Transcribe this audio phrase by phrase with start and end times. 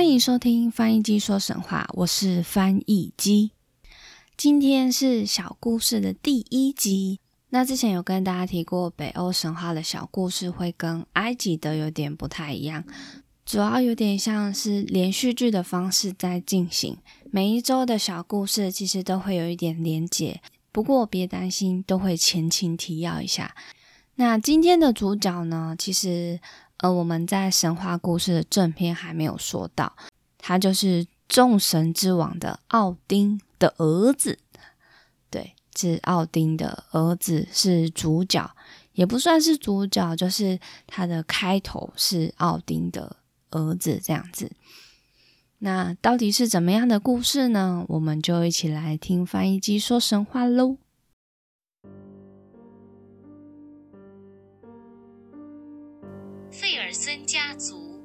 [0.00, 3.50] 欢迎收听翻译机说神话，我是翻译机。
[4.34, 7.20] 今天是小故事的第一集。
[7.50, 12.82] 那之前有跟大家提过，北欧神话的小故事会跟埃及的有点不太一样，
[13.44, 16.96] 主要有点像是连续剧的方式在进行。
[17.30, 20.40] 每一周的小故事其实都会有一点连结，
[20.72, 23.54] 不过别担心，都会前情提要一下。
[24.14, 26.40] 那今天的主角呢，其实。
[26.82, 29.94] 而我们在神话故事的正片还没有说到，
[30.38, 34.38] 他就是众神之王的奥丁的儿子。
[35.30, 38.50] 对，是奥丁的儿子是主角，
[38.94, 43.16] 也不算是主角，就是他的开头是奥丁的
[43.50, 44.50] 儿子这样子。
[45.58, 47.84] 那到底是怎么样的故事呢？
[47.88, 50.78] 我们就一起来听翻译机说神话喽。
[56.50, 58.02] 费尔森家族，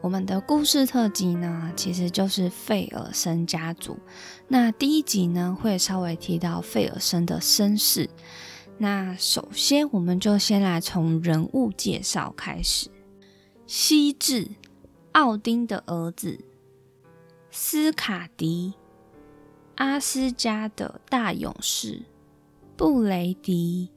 [0.00, 3.98] 我们的故事特辑呢，其实就是费尔森家族。
[4.46, 8.08] 那第一集呢，会稍微提到费尔森的身世。
[8.78, 12.88] 那首先，我们就先来从人物介绍开始。
[13.66, 14.48] 西智，
[15.12, 16.38] 奥丁的儿子；
[17.50, 18.74] 斯卡迪，
[19.74, 22.04] 阿斯加的大勇士；
[22.76, 23.90] 布雷迪，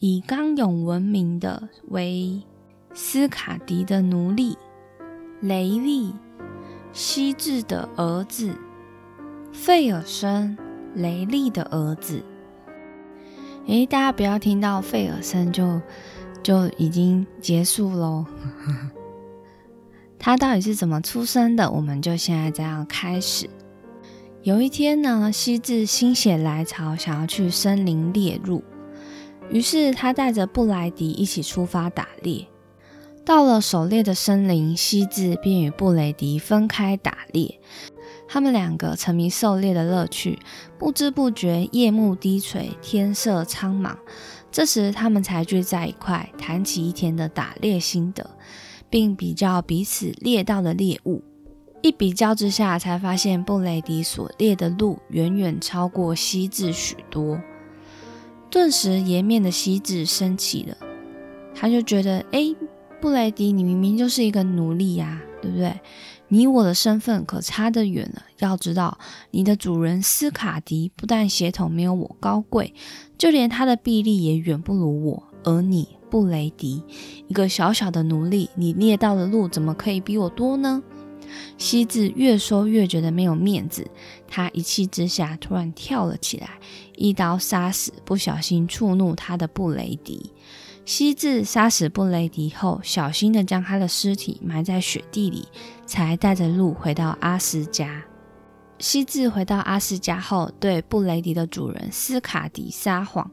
[0.00, 2.42] 以刚勇闻名的为。
[3.00, 4.58] 斯卡迪的奴隶
[5.40, 6.12] 雷利，
[6.92, 8.52] 西智的儿子
[9.52, 10.58] 费尔森，
[10.96, 12.20] 雷利的儿子。
[13.68, 15.80] 诶，大家不要听到费尔森就
[16.42, 18.26] 就已经结束喽。
[20.18, 21.70] 他到底是怎么出生的？
[21.70, 23.48] 我们就现在这样开始。
[24.42, 28.64] 有一天呢，西智心血来潮，想要去森林猎入，
[29.50, 32.44] 于是他带着布莱迪一起出发打猎。
[33.28, 37.60] 到了狩猎的森林，西智便与布雷迪分开打猎。
[38.26, 40.38] 他们两个沉迷狩猎的乐趣，
[40.78, 43.94] 不知不觉夜幕低垂，天色苍茫。
[44.50, 48.30] 这时，他们才聚在一块，谈起一天的打猎心得，
[48.88, 51.22] 并比较彼此猎到的猎物。
[51.82, 57.38] 一比较之下，才发现布雷迪所猎的鹿远远超过西智许多。
[58.48, 60.74] 顿时，颜面的西智生气了，
[61.54, 62.56] 他就觉得，哎。
[63.00, 65.80] 布雷迪，你明明就是一个奴隶呀，对不对？
[66.30, 68.22] 你我的身份可差得远了。
[68.38, 68.98] 要知道，
[69.30, 72.74] 你的主人斯卡迪不但血统没有我高贵，
[73.16, 75.22] 就连他的臂力也远不如我。
[75.44, 76.82] 而你，布雷迪，
[77.28, 80.82] 一个小小的奴隶，你猎到的鹿怎么可以比我多呢？
[81.56, 83.86] 西子越说越觉得没有面子，
[84.26, 86.58] 他一气之下突然跳了起来，
[86.96, 90.32] 一刀杀死不小心触怒他的布雷迪。
[90.88, 95.46] 西智杀死布雷迪后，小心地将他的尸体埋在雪地里，
[95.84, 98.04] 才带着鹿回到阿斯家。
[98.78, 103.30] 西智回到阿斯家后，对布雷迪的主人斯卡迪撒谎：“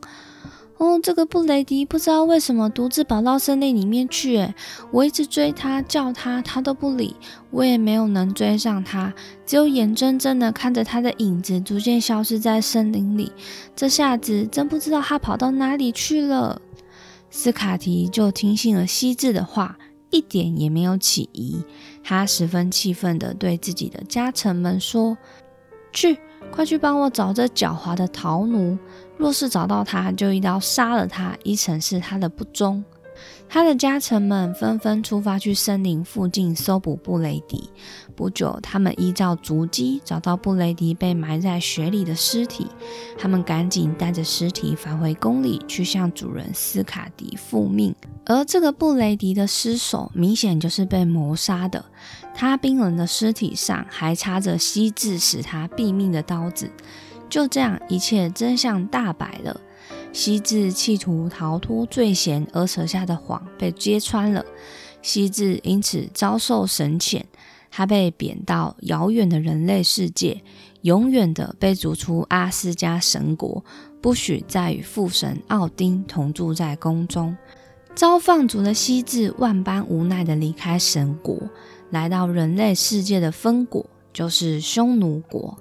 [0.76, 4.54] 哦，这个布雷迪不知道为什么独自跑到森林里面去，
[4.92, 7.16] 我一直追他，叫他，他都不理，
[7.52, 9.14] 我也没有能追上他，
[9.46, 13.32] 只有眼睁睁地看着他的影子逐渐消失在森林里。
[13.74, 16.62] 这下子真不知道他跑到哪里去了。”
[17.30, 19.78] 斯卡提就听信了西智的话，
[20.10, 21.64] 一点也没有起疑。
[22.04, 25.18] 他十分气愤地对自己的家臣们说
[25.92, 26.18] ：“去，
[26.52, 28.78] 快去帮我找这狡猾的逃奴！
[29.18, 32.84] 若是找到他，就一刀杀了他，以惩治他的不忠。”
[33.48, 37.70] 他的家臣们纷纷出发去森林附近搜捕布雷迪。
[38.16, 42.68] 不久，他们依照足迹找到布雷迪被埋在雪里的尸体。
[43.18, 47.96] 他们赶紧带着尸体返回宫里，去向主人斯卡迪复命。
[48.26, 51.86] 而这个布雷迪的尸首明显就是被谋杀的，
[52.34, 56.70] 他冰冷的尸体上还插着西智使他毙命的刀子。
[57.30, 59.62] 就这样，一切真相大白了。
[60.16, 64.46] 西治企图逃脱罪嫌而扯下的谎被揭穿了，
[65.02, 67.22] 西治因此遭受神谴，
[67.70, 70.42] 他被贬到遥远的人类世界，
[70.84, 73.62] 永远的被逐出阿斯加神国，
[74.02, 77.36] 不许再与父神奥丁同住在宫中。
[77.94, 81.38] 遭放逐的西治万般无奈的离开神国，
[81.90, 85.58] 来到人类世界的分国，就是匈奴国。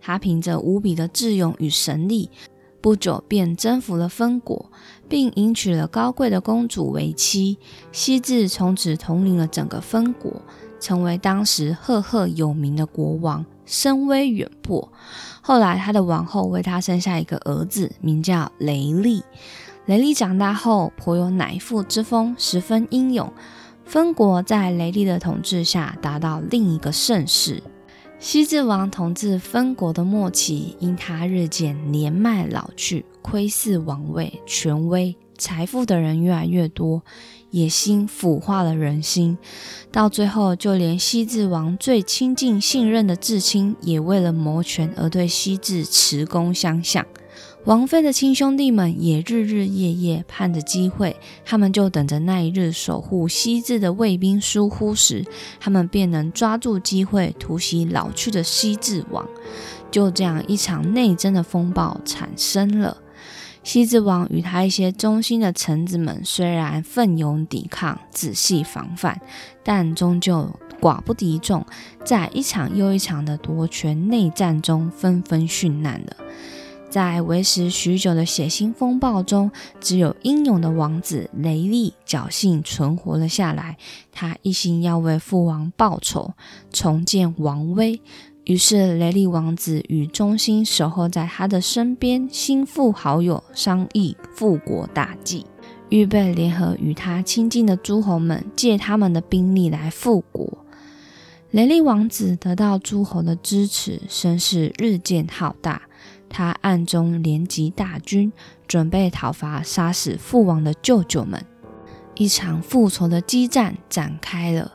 [0.00, 2.28] 他凭着无比的智勇与神力，
[2.82, 4.70] 不久便征服了分国，
[5.08, 7.56] 并迎娶了高贵的公主为妻。
[7.92, 10.42] 西至从此统领了整个分国，
[10.80, 14.92] 成为当时赫赫有名的国王，声威远播。
[15.40, 19.22] 后来，他的王后为他生下一个儿子，名叫雷利。
[19.86, 23.32] 雷利长大后颇有乃父之风，十分英勇。
[23.84, 27.62] 分国在雷利的统治下达到另一个盛世。
[28.22, 37.02] 西至王统治分国的末期，因他日渐年迈老去，窥视王位、权威、财富的人越来越多，
[37.50, 39.36] 野心腐化了人心。
[39.90, 47.04] 到最后，就连西至王最亲近、信任的至亲，也为了谋权而对西至持弓相向。
[47.64, 55.24] 王妃的亲兄弟们也日日夜夜盼着机会，他们就等着那一日守护西至的卫兵疏忽时，
[55.60, 59.24] 他们便能抓住机会突袭老去的西至王。
[59.92, 62.96] 就这样，一场内争的风暴产生了。
[63.62, 69.20] 西至王与他一些忠心的臣子们虽然奋勇抵抗、仔细防范，
[69.62, 70.50] 但终究
[70.80, 71.64] 寡不敌众，
[72.04, 76.16] 在一场又一场的夺权内战中纷纷殉难了。
[76.92, 79.50] 在维持许久的血腥风暴中，
[79.80, 83.78] 只有英勇的王子雷利侥幸存活了下来。
[84.12, 86.34] 他一心要为父王报仇，
[86.70, 87.98] 重建王威。
[88.44, 95.46] 于是，雷利王子与忠心守候在他的身边心腹好友商议复国大计，
[95.88, 100.58] 预备联合与他亲近的诸侯们，借他们的兵力来复国。
[101.52, 105.80] 雷利王子得到诸侯的支持，声势日渐浩大。
[106.32, 108.32] 他暗中联集大军，
[108.66, 111.44] 准备讨伐杀死父王的舅舅们。
[112.14, 114.72] 一场复仇的激战展开了。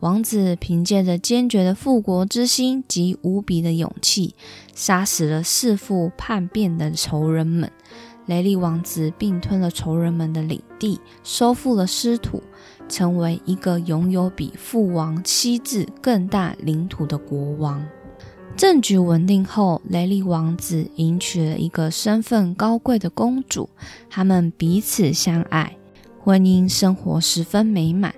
[0.00, 4.34] 王子凭借着坚决的复国之心及无比的勇气，
[4.74, 7.70] 杀死了弑父叛变的仇人们。
[8.26, 12.42] 雷利王子并吞了仇人们的领地，收复了失土，
[12.88, 17.86] 成为一个拥有比父王西至更大领土的国王。
[18.56, 23.68] 政局稳定后，雷利王子迎娶了一个身份高贵的公主，
[24.08, 25.76] 他们彼此相爱，
[26.20, 28.14] 婚姻生活十分美满。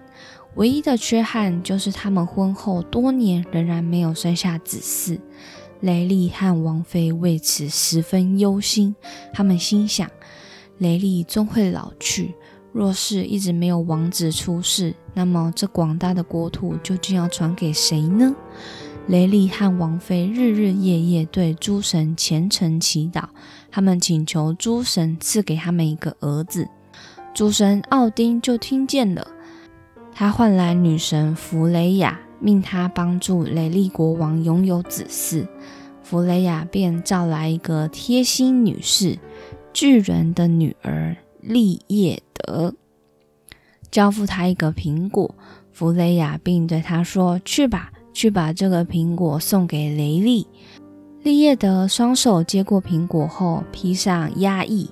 [0.56, 5.18] 唯一的缺憾就是他们婚后多年仍然没有生下子嗣。
[5.80, 8.94] 雷利和王妃为此十分忧心，
[9.32, 10.10] 他们心想：
[10.78, 12.34] 雷利终会老去，
[12.72, 18.34] 若是一直没有王子出世，那么这广大的国土究竟要传给谁呢？
[19.06, 23.24] 雷利和王妃日日夜夜对诸神虔诚祈祷，
[23.70, 26.68] 他们请求诸神赐给他们一个儿子。
[27.32, 29.28] 诸神奥丁就听见了，
[30.12, 35.46] 他唤来女神弗雷亚，命他帮助雷利国王拥有子嗣。
[36.02, 39.18] 弗雷亚便召来一个贴心女士，
[39.72, 42.74] 巨人的女儿利叶德，
[43.90, 45.32] 交付他一个苹果。
[45.72, 50.46] 弗雷亚并对他说：“去吧。”去把这个苹果送给雷利。
[51.22, 54.88] 利叶德双手接过苹果后，披上鸭翼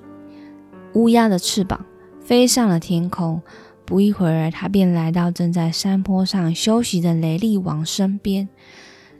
[0.93, 1.83] 乌鸦的翅膀，
[2.21, 3.41] 飞上了天空。
[3.83, 8.47] 不一会儿，他便来到正在山坡上休息的雷利王身边。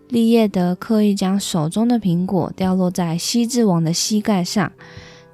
[0.08, 4.72] 利叶德刻意将手中的苹果掉落在西之王的膝盖上。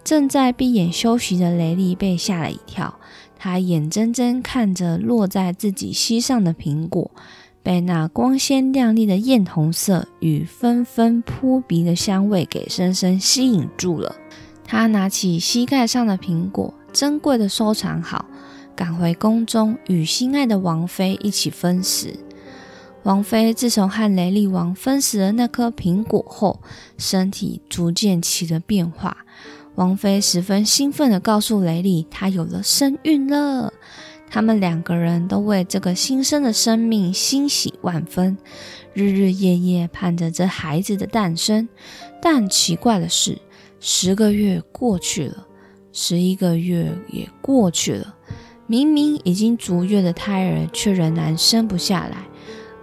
[0.02, 2.96] 正在闭眼休息的雷利被吓了一跳，
[3.38, 7.12] 他眼睁睁看着落在自己膝上的苹果。
[7.64, 14.16] 被那光鲜亮丽的艳红色与纷纷扑鼻的香味给深深吸引住了。
[14.64, 18.26] 他拿起膝盖上的苹果，珍贵的收藏好，
[18.76, 22.16] 赶回宫中与心爱的王妃一起分食。
[23.04, 26.62] 王妃自从和雷利王分食了那颗苹果后，
[26.98, 29.18] 身体逐渐起了变化。
[29.76, 33.74] 王妃十分兴奋地告诉雷利，她有了身孕了。
[34.34, 38.38] 他们两个人都为这个新生的生命欣喜万分，
[38.94, 41.68] 日日夜夜盼着这孩子的诞生。
[42.22, 43.38] 但奇怪的是，
[43.82, 45.46] 十个月过去了，
[45.92, 48.16] 十一个月也过去了，
[48.68, 52.16] 明明已经足月的胎儿却仍然生不下来。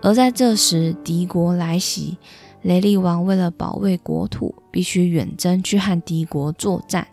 [0.03, 2.19] 而在这时，敌国来袭，
[2.61, 7.09] 雷利王为了保卫国土，必须远征去和敌国作战。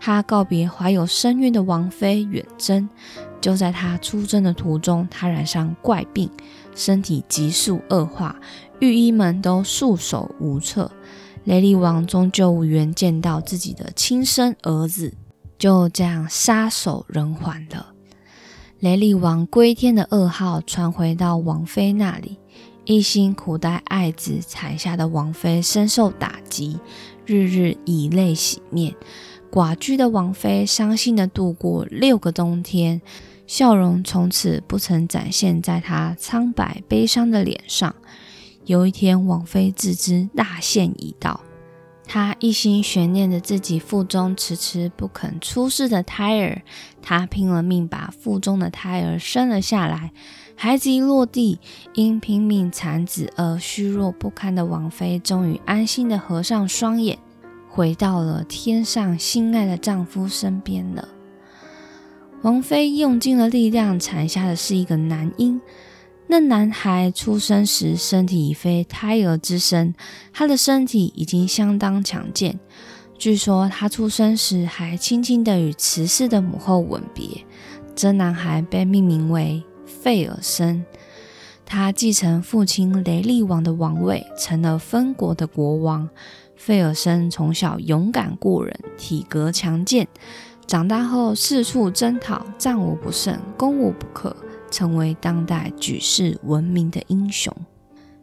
[0.00, 2.88] 他告别怀有身孕的王妃，远征。
[3.44, 6.30] 就在他出征的途中，他染上怪病，
[6.74, 8.34] 身体急速恶化，
[8.80, 10.90] 御医们都束手无策。
[11.44, 15.12] 雷利王终究无缘见到自己的亲生儿子，
[15.58, 17.88] 就这样撒手人寰了。
[18.78, 22.38] 雷利王归天的噩耗传回到王妃那里，
[22.86, 26.78] 一心苦待爱子产下的王妃深受打击，
[27.26, 28.94] 日日以泪洗面。
[29.52, 33.00] 寡居的王妃伤心的度过六个冬天，
[33.46, 37.94] 笑容从此不曾展现在她苍白悲伤的脸上。
[38.64, 41.40] 有一天，王妃自知大限已到，
[42.06, 46.62] 她一心悬念着自己腹中迟迟不肯出世的胎儿，
[47.02, 50.12] 她拼了命把腹中的胎儿生了下来。
[50.56, 51.58] 孩子一落地，
[51.94, 57.18] 因拼命产子而虚弱不堪的王妃，终于安心的合上双眼，
[57.68, 61.08] 回到了天上心爱的丈夫身边了。
[62.44, 65.58] 王妃用尽了力量产下的是一个男婴。
[66.26, 69.94] 那男孩出生时身体已非胎儿之身，
[70.30, 72.60] 他的身体已经相当强健。
[73.16, 77.26] 据说他出生时还轻轻的与慈氏的母后吻别。
[77.96, 79.64] 这男孩被命名为。
[79.86, 80.84] 费尔森，
[81.64, 86.10] 他继承父亲雷利王的王位，成了分国的国王。
[86.56, 90.06] 费尔森从小勇敢过人，体格强健，
[90.66, 94.34] 长大后四处征讨，战无不胜，攻无不克，
[94.70, 97.54] 成为当代举世闻名的英雄。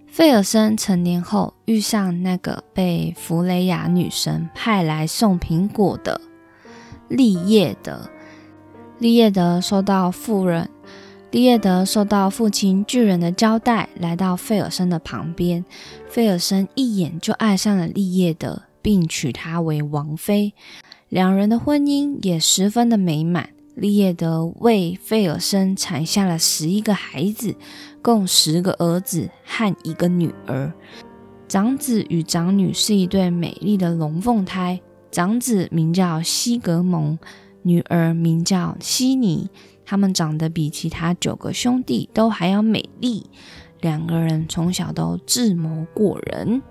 [0.08, 6.20] 费尔森成年后，遇上那个被弗雷亚女神派来送苹果的
[7.08, 8.10] 利叶德。
[8.98, 10.70] 利叶德收到妇人。
[11.32, 15.64] 利叶德受到父亲巨人的交代，来到费尔森的旁边。
[16.10, 20.54] 费尔森一眼就爱上了利叶德，并娶她为王妃。
[21.12, 23.50] 两人的婚姻也十分的美满。
[23.76, 27.54] 利叶德为费尔森产下了十一个孩子，
[28.02, 30.72] 共十个儿子和一个女儿。
[31.50, 34.80] 长子与长女是一对美丽的龙凤胎，
[35.12, 37.20] 长子名叫西格蒙，
[37.64, 39.50] 女儿名叫西尼。
[39.86, 43.26] 他们长得比其他九个兄弟都还要美丽，
[43.82, 46.62] 两个人从小都智谋过人。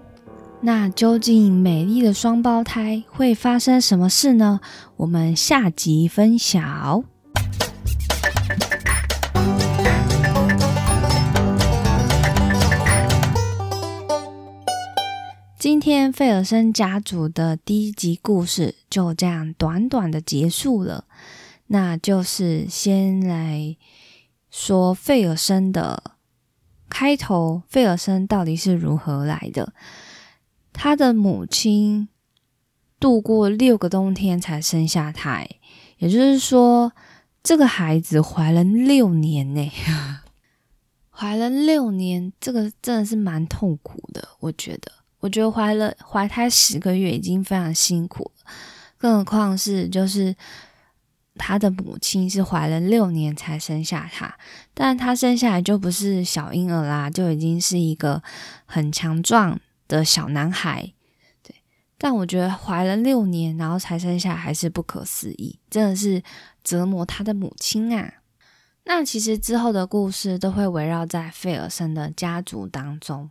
[0.62, 4.60] 那究竟美丽的双胞胎会发生什么事呢？
[4.96, 7.02] 我们下集分享。
[15.58, 21.04] 今天费尔森家族的第一集故事就这样短短的结束了。
[21.68, 23.76] 那就是先来
[24.50, 26.02] 说费尔森的
[26.90, 29.72] 开头，费尔森到底是如何来的？
[30.82, 32.08] 他的母亲
[32.98, 35.46] 度过六个冬天才生下他，
[35.98, 36.90] 也就是说，
[37.42, 39.70] 这个孩子怀了六年呢，
[41.12, 44.26] 怀了六年，这个真的是蛮痛苦的。
[44.38, 48.50] 我觉得，我觉得怀了怀胎十个月已经非常辛苦了，
[48.96, 50.34] 更何况是就是。
[51.36, 54.36] 他的母亲是怀了六年才生下他，
[54.74, 58.22] 但他生下来就不是小婴儿啦，就已经是一个
[58.66, 59.58] 很强壮
[59.90, 60.94] 的小男孩。
[61.42, 61.54] 对，
[61.98, 66.22] 但我觉得怀了六年然后才生下还是不可思议，真的是
[66.62, 68.14] 折磨他的母亲啊。
[68.84, 73.30] 那其实之后的故事都会围绕在费尔森的家族当中，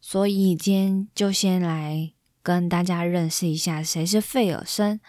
[0.00, 2.12] 所以今天就先来
[2.42, 5.00] 跟大家认识一下谁是费尔森。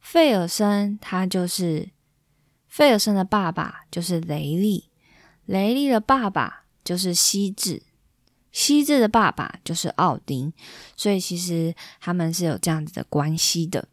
[0.00, 1.90] 费尔森，他就是
[2.66, 4.88] 费尔森的爸爸，就是雷利；
[5.44, 7.82] 雷利的爸爸就是西治，
[8.52, 10.52] 西智的爸爸就是奥丁。
[10.96, 13.88] 所以其实他们是有这样子的关系的。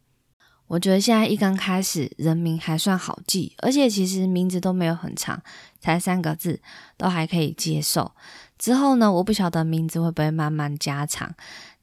[0.68, 5.42] 我觉得现在一刚开始，人名还算好记，而且其实名字都没有很长，
[5.80, 6.60] 才三个字，
[6.98, 8.12] 都还可以接受。
[8.58, 11.34] 之后呢，我不晓得名字会不会慢慢加长。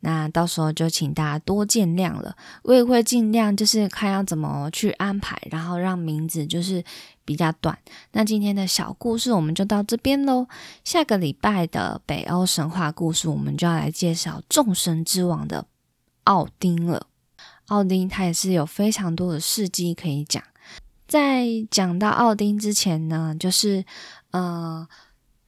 [0.05, 6.85] 那到时候就请大家多见谅了，我也会尽量就是看要怎么去安排，然后让名字就是
[7.25, 7.77] 比较短。
[8.13, 10.47] 那今天的小故事我们就到这边喽，
[10.85, 15.65] 下个礼拜的北欧神话故事我们就要来介绍众神之王的
[16.25, 17.07] 奥丁了。
[17.69, 20.45] 奥丁他也是有非常多的事迹可以讲。
[21.09, 23.83] 在讲到奥丁之前呢，就是
[24.33, 24.87] 呃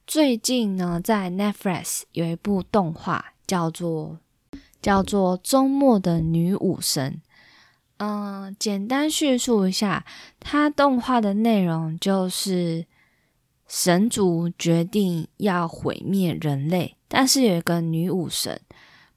[0.07, 4.17] 最近呢在 Netflix 有一部动画叫做。
[4.87, 7.21] 叫做周末的女武神。
[7.97, 10.05] 嗯，简单叙述一下，
[10.39, 12.85] 它动画的内容就是
[13.67, 18.61] 神族决定要毁灭人类，但是有一个女武神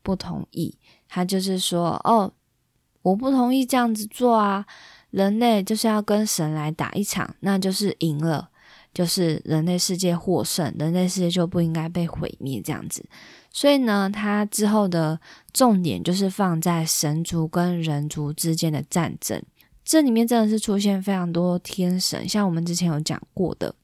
[0.03, 0.77] 不同意，
[1.09, 2.33] 她就是说：“哦，
[3.03, 4.67] 我不同意这样子做啊，
[5.11, 8.51] 人类就是要跟神来打一场，那就是赢了，
[8.93, 13.09] 就是人类世界获胜，人类世界就不应该被毁灭这样子。”
[13.53, 15.21] 所以呢，它之后的
[15.53, 19.43] 重点就是放在神族跟人族之间的战争。
[19.85, 23.75] 这里面真的是出现非常多天神，像我们之前有讲过的，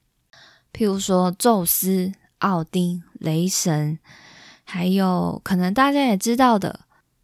[0.73, 3.99] 譬如说宙斯、奥丁、雷神，
[4.62, 6.80] 还有可能大家也知道的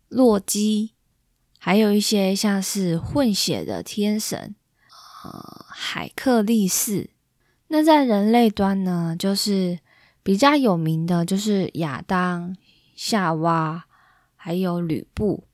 [0.08, 0.94] 洛基，
[1.58, 4.56] 还有一些像是混血的天神，
[5.24, 7.10] 呃，海克力士。
[7.68, 9.78] 那在人类端呢，就是
[10.22, 12.56] 比较有名的，就是亚当、
[12.94, 13.84] 夏娃，
[14.36, 15.44] 还有吕布。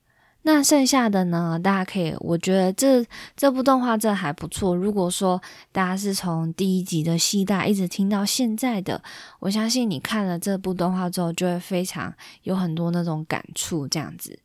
[0.42, 1.60] 那剩下的呢？
[1.62, 3.04] 大家可以，我觉得这
[3.36, 4.74] 这部动画真的还不错。
[4.74, 5.38] 如果说
[5.72, 9.02] 大家是从第一集的西大一直听到现在的，
[9.40, 13.86] 我相信你看了这部动画之后，就会非常有很多那种感触。
[13.88, 14.38] 这样子，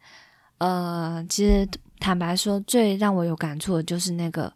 [0.58, 1.65] 呃，其实
[2.00, 4.51] 坦白说，最让我有感触的就是那个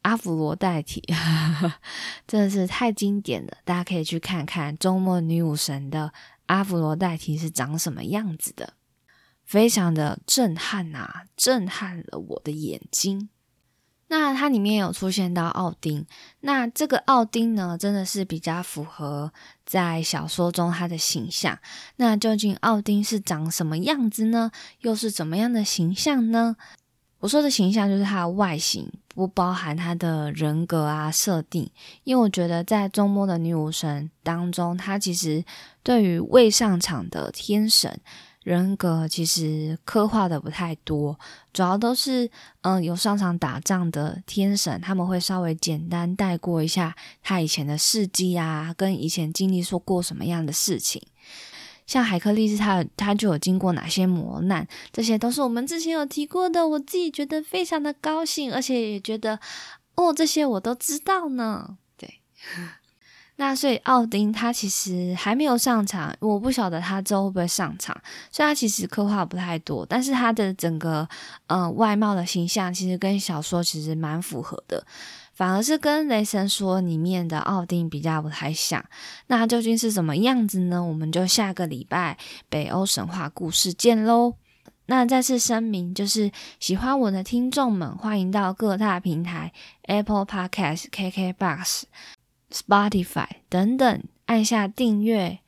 [0.00, 1.00] 阿芙罗代替，
[2.26, 3.56] 真的是太经典了。
[3.64, 6.12] 大家可以去看看《周末女武神》的
[6.46, 8.74] 阿芙罗代替是长什么样子的。
[9.44, 13.28] 非常的震撼呐，震撼了我的眼睛。
[14.08, 16.06] 那它里面有出现到奥丁，
[16.40, 19.32] 那这个奥丁呢，真的是比较符合
[19.64, 21.58] 在小说中他的形象。
[21.96, 24.50] 那究竟奥丁是长什么样子呢？
[24.80, 26.56] 又是怎么样的形象呢？
[27.22, 31.70] 我说的形象就是他的外形，不包含他的人格啊设定。
[32.02, 35.44] 因为我觉得在中末的女武神当中，他其实
[35.84, 38.00] 对于未上场的天神。
[38.42, 41.16] 人格其实刻画的不太多，
[41.52, 42.28] 主要都是
[42.62, 51.00] 嗯有上场打仗的天神，他们会稍微简单带过一下他以前的事迹啊，跟以前经历说过什么样的事情。
[51.86, 56.66] 像海克力斯，他他就有经过哪些磨难，这些都是我们之前有提过的。
[56.66, 59.38] 我自己觉得非常的高兴，而且也觉得
[59.96, 61.76] 哦，这些我都知道呢。
[61.96, 62.20] 对。
[63.36, 67.98] 那所以奥丁他其实还没有上场，我不晓得他之后会不会上场。
[68.30, 71.08] 所以他其实刻画不太多，但是他的整个
[71.46, 74.86] 呃外貌的形象其实跟小说其实蛮符合的，
[75.42, 78.84] 反而是跟雷神说里面的奥丁比较不太像。
[79.26, 80.84] 那究竟是什么样子呢？
[80.84, 82.16] 我们就下个礼拜
[82.48, 84.34] 北欧神话故事见喽。
[84.86, 86.30] 那再次声明，就是
[86.60, 89.52] 喜欢我的听众们，欢迎到各大平台
[89.88, 91.82] Apple Podcast、KKBox。
[92.52, 95.40] Spotify 等等，按下订阅。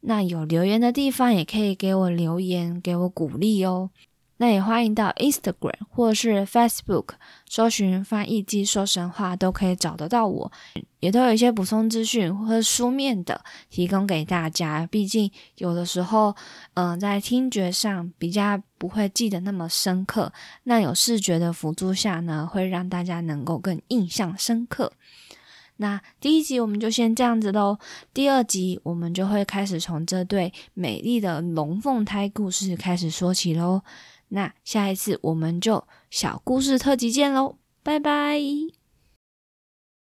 [0.00, 3.90] 那有留言的地方也可以给我留言，给我鼓励哦。
[4.38, 7.14] 那也欢迎到 Instagram 或是 Facebook
[7.48, 10.52] 搜寻翻译机说神话，都可以找得到我。
[11.00, 14.86] 也都有一些补充资讯或者书面的提供给大家。
[14.90, 16.34] 毕竟有的时候，
[16.74, 20.32] 嗯，在听觉上比较不会记得那么深刻，
[20.64, 24.92] 那有视觉的辅助下呢，会让大家能够更印象深刻。
[25.78, 27.78] 那第一集我们就先这样子喽，
[28.12, 33.82] 第二集我们就会开始从这对美丽的龙凤胎故事开始说起喽。
[34.28, 38.75] 那下一次我们就小故事特辑见喽，拜拜。